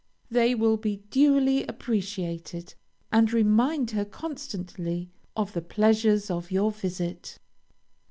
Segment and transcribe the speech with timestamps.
[0.31, 2.73] They will be duly appreciated,
[3.11, 7.37] and remind her constantly of the pleasures of your visit.